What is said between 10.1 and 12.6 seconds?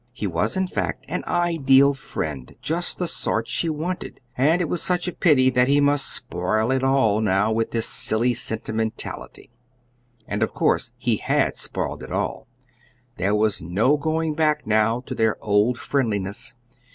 And of course he had spoiled it all.